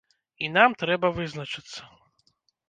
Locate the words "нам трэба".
0.53-1.11